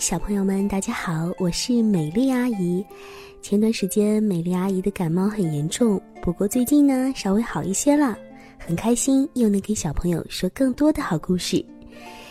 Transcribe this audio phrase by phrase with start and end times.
[0.00, 2.82] 小朋友们，大家好，我是美丽阿姨。
[3.42, 8.16] 前段时间，美丽阿姨的感冒很严重，不过最近呢，稍微好一些了。
[8.56, 11.62] 很开心又能给小朋友说更多的好故事。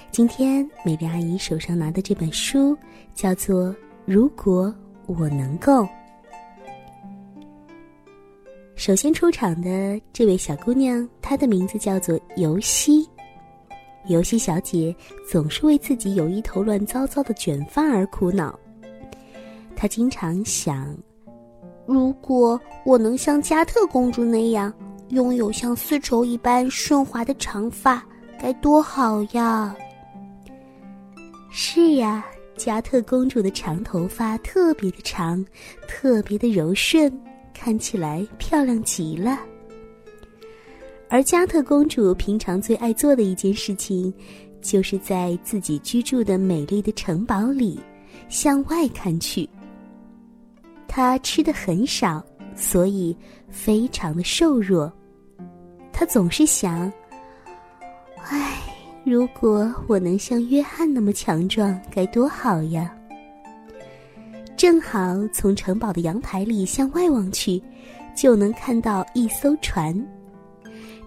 [0.10, 2.76] 今天，美丽阿姨手上拿的这本书
[3.14, 3.66] 叫做
[4.04, 4.74] 《如果
[5.06, 5.84] 我能够》。
[8.76, 13.08] 首先出场的这位小姑娘，她的名字叫做尤西。
[14.10, 14.94] 尤西小姐
[15.30, 18.58] 总是为自己有一头乱糟糟的卷发而苦恼。
[19.76, 20.94] 她经常想：
[21.86, 24.74] 如果我能像加特公主那样
[25.10, 28.04] 拥有像丝绸一般顺滑的长发，
[28.40, 29.76] 该多好呀！
[31.50, 32.26] 是呀，
[32.58, 35.46] 加特公主的长头发特别的长，
[35.88, 37.12] 特别的柔顺。
[37.52, 39.38] 看起来漂亮极了。
[41.10, 44.14] 而加特公主平常最爱做的一件事情，
[44.62, 47.80] 就是在自己居住的美丽的城堡里
[48.30, 49.50] 向外看去。
[50.88, 52.24] 她吃的很少，
[52.56, 53.16] 所以
[53.50, 54.92] 非常的瘦弱。
[55.92, 56.92] 她总是想
[58.30, 58.60] ：“唉，
[59.04, 62.96] 如果我能像约翰那么强壮，该多好呀！”
[64.56, 67.62] 正好从城堡的阳台里向外望去，
[68.16, 69.96] 就能看到一艘船，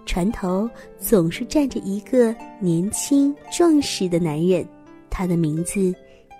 [0.05, 4.67] 船头总是站着一个年轻壮实的男人，
[5.09, 5.93] 他的名字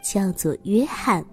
[0.03, 1.25] 叫做约翰。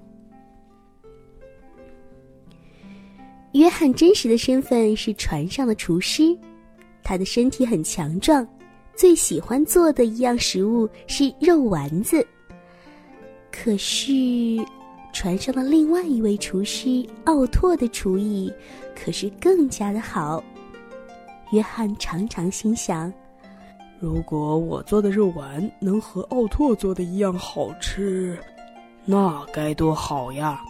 [3.52, 6.36] 约翰真实的身份是船上的厨师，
[7.02, 8.46] 他的身体很强壮，
[8.94, 12.26] 最喜欢做的一样食物是肉丸子。
[13.50, 14.14] 可是。
[15.12, 18.48] 船上的另外一位厨师奥拓的厨艺
[18.94, 20.40] 可是更加的好。
[21.52, 23.12] 约翰常常心想：
[23.98, 28.38] 如果我做的肉丸能和奥拓做的一样好吃，
[29.04, 30.62] 那该多好呀！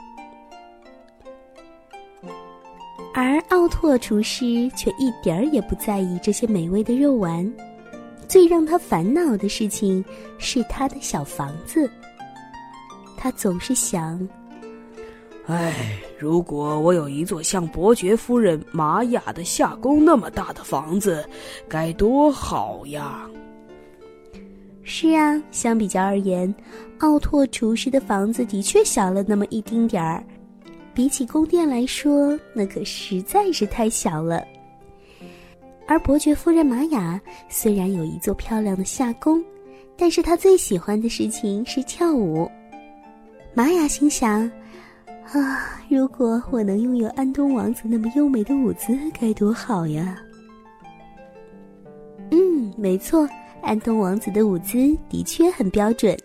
[3.12, 7.52] 而奥拓厨师却一点儿也不在意这些美味的肉丸，
[8.28, 10.02] 最让他烦恼的事情
[10.38, 11.90] 是他的小房子。
[13.18, 14.26] 他总是想
[15.46, 21.24] ：“哎，如果我有一座像伯爵夫人玛雅的夏宫那么大的房子，
[21.68, 23.28] 该多好呀！”
[24.82, 26.52] 是啊，相比较而言，
[26.98, 30.24] 奥拓厨师的房子的确小了那么一丁点儿，
[30.94, 34.44] 比起宫殿来说，那可实在是太小了。
[35.86, 39.42] 而伯爵夫人玛雅虽然有一座漂亮的夏宫，
[39.96, 42.48] 但是她最喜欢的事情是跳舞。
[43.54, 44.50] 玛雅心想
[45.32, 50.18] ：“啊，如果我能拥有安东王子那么优美的舞姿，该多好呀！”
[52.32, 53.28] 嗯，没错，
[53.62, 56.16] 安东王子的舞姿的确很标准。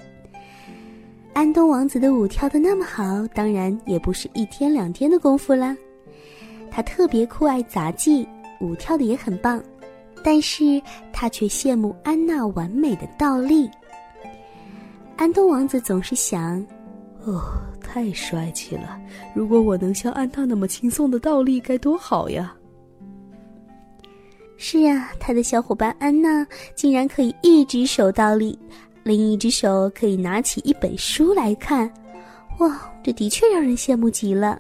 [1.34, 5.76] 安东王子的舞跳的那么好，当然也不是一天两天的功夫啦。
[6.72, 8.28] 他特别酷爱杂技，
[8.60, 9.62] 舞跳的也很棒，
[10.24, 10.82] 但是
[11.14, 13.70] 他却羡慕安娜完美的倒立。
[15.16, 16.60] 安东王子总是想。
[17.24, 17.42] 哦，
[17.96, 19.00] 太帅气了！
[19.34, 22.54] 如果我能像安娜那么轻松的倒立，该多好呀！
[24.58, 26.46] 是呀，他的小伙伴安娜
[26.76, 28.60] 竟然可以一只手倒立，
[29.04, 31.90] 另一只手可以拿起一本书来看，
[32.60, 34.60] 哇，这的确让人羡慕极了。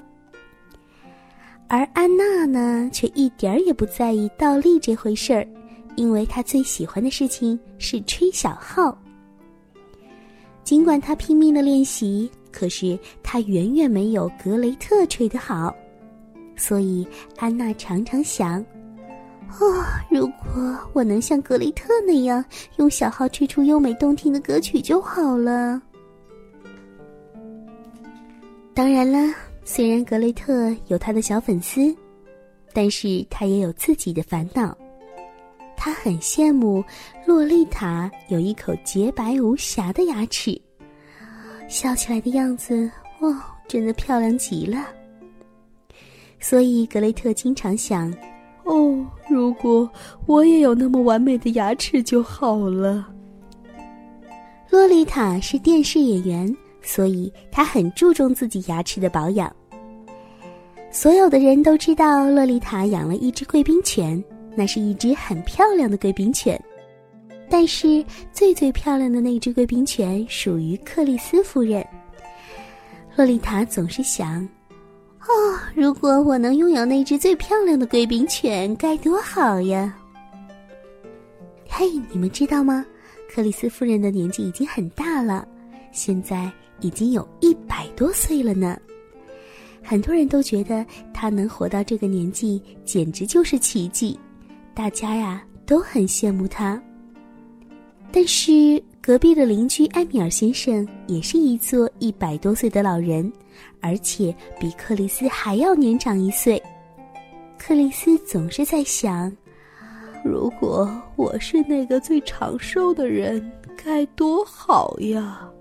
[1.67, 5.45] 而安娜呢，却一点儿也不在意倒立这回事儿，
[5.97, 8.97] 因为她最喜欢的事情是吹小号。
[10.63, 12.31] 尽管她拼命的练习。
[12.57, 15.75] 可是他远远没有格雷特吹得好，
[16.55, 17.05] 所以
[17.35, 18.61] 安娜常常想：
[19.59, 22.43] 哦，如果我能像格雷特那样
[22.77, 25.81] 用小号吹出优美动听的歌曲就好了。
[28.73, 29.35] 当然了，
[29.65, 31.93] 虽然格雷特有他的小粉丝，
[32.71, 34.73] 但是他也有自己的烦恼。
[35.75, 36.81] 他很羡慕
[37.27, 40.59] 洛丽塔有一口洁白无瑕的牙齿。
[41.67, 42.89] 笑起来的样子，
[43.19, 43.35] 哦，
[43.67, 44.87] 真的漂亮极了。
[46.39, 48.13] 所以格雷特经常想：
[48.65, 49.89] 哦，如果
[50.25, 53.07] 我也有那么完美的牙齿就好了。
[54.69, 59.53] 洛丽塔是电视演员，所以她很注重自己牙齿的保养。
[60.91, 64.23] 所有的人都知道，洛丽塔养了一只贵宾犬，
[64.55, 66.61] 那是一只很漂亮的贵宾犬。
[67.49, 71.85] 但是最最漂亮的那只贵宾犬属于克里斯夫人。
[73.15, 74.43] 洛丽塔总是想：
[75.21, 79.95] 哦，如果我能拥有那只最漂亮的贵宾犬，该多好呀！
[81.69, 82.85] 嘿，你们知道吗？
[83.29, 85.47] 克里斯夫人的年纪已经很大了，
[85.91, 88.77] 现在已经有一百多岁了呢。
[89.81, 94.19] 很多人都觉得她能活到这个年纪，简直就是奇迹。
[94.73, 96.81] 大家呀都很羡慕她。
[98.15, 103.29] 但是隔壁的邻居埃米尔先生也是一座一百多岁的老人，
[103.81, 106.63] 而且比克里斯还要年长一岁。
[107.57, 109.29] 克里斯总是在想。
[110.23, 115.51] 如果我是那个最长寿的人，该多好呀！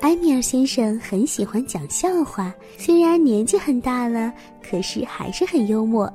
[0.00, 4.32] 埃米尔先生很喜欢讲笑话，虽然年纪很大了，
[4.62, 6.10] 可是还是很幽默，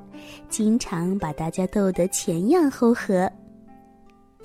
[0.49, 3.31] 经常把大家逗得前仰后合。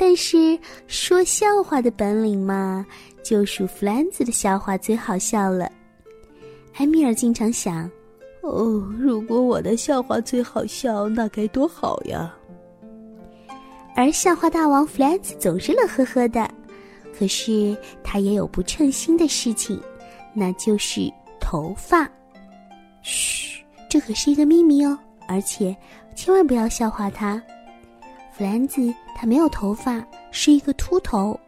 [0.00, 2.86] 但是说笑话的本领嘛，
[3.22, 5.70] 就属弗兰兹的笑话最好笑了。
[6.76, 7.88] 埃米尔经常想。
[8.40, 12.34] 哦，如果我的笑话最好笑，那该多好呀！
[13.94, 16.50] 而笑话大王弗兰兹总是乐呵呵的，
[17.18, 19.78] 可是他也有不称心的事情，
[20.32, 22.10] 那就是头发。
[23.02, 24.98] 嘘，这可是一个秘密哦，
[25.28, 25.76] 而且
[26.16, 27.40] 千万不要笑话他。
[28.40, 31.38] 弗兰兹他没有头发，是一个秃头，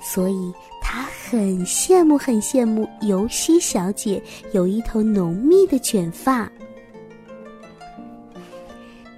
[0.00, 0.50] 所以。
[0.80, 4.20] 他很羡慕，很羡慕尤西小姐
[4.52, 6.50] 有一头浓密的卷发。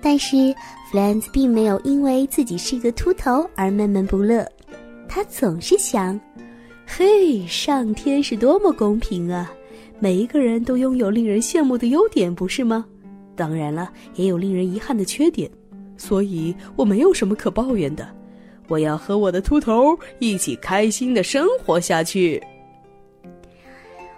[0.03, 0.53] 但是
[0.91, 4.45] 弗兰兹并没有因为自己是个秃头而闷闷不乐，
[5.09, 6.21] 他总是想
[6.85, 9.51] ：“嘿，上天是多么公平啊！
[10.01, 12.85] 每一个人都拥有令人羡慕的优点，不是吗？
[13.37, 15.49] 当然了，也有令人遗憾的缺点，
[16.03, 18.09] 所以我没有什么可抱怨的。”
[18.69, 22.43] 我要和我的秃头一起开心的生活下去。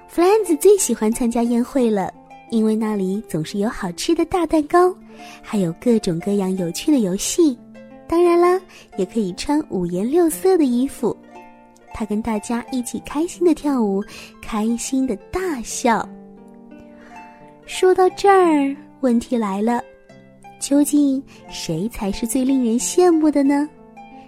[0.09, 2.13] 弗兰兹最喜欢参加宴会了，
[2.51, 4.95] 因为那里总是有好吃的大蛋糕，
[5.43, 7.59] 还有各种各样有趣的游戏。
[8.07, 8.61] 当然啦，
[8.97, 11.17] 也可以穿五颜六色的衣服。
[11.93, 14.05] 他跟大家一起开心的跳舞，
[14.41, 16.09] 开心的大笑。
[17.67, 19.83] 说到这儿，问题来了：
[20.65, 23.69] 究竟谁才是最令人羡慕的呢？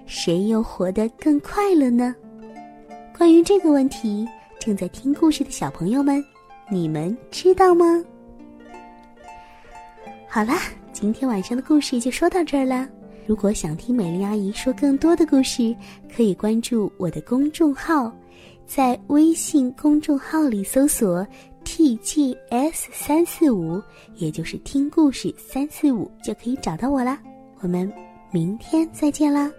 [0.04, 2.14] 谁又活得更快乐呢？
[3.16, 4.28] 关于这个问题，
[4.60, 6.22] 正在听故事的小朋友们，
[6.70, 7.86] 你们知道吗？
[10.28, 10.60] 好啦，
[10.92, 12.86] 今天晚上的故事就说到这儿了。
[13.26, 15.74] 如果想听美丽阿姨说更多的故事，
[16.14, 18.12] 可以关注我的公众号，
[18.66, 21.26] 在微信公众号里搜索
[21.76, 23.82] “tgs 三四五”，
[24.16, 27.22] 也就是听故事三四五，就可以找到我啦。
[27.60, 27.92] 我们
[28.30, 29.52] 明天再见啦！